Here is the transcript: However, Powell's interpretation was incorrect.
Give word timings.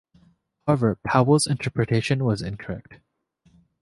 However, 0.65 0.97
Powell's 1.03 1.45
interpretation 1.45 2.25
was 2.25 2.41
incorrect. 2.41 2.95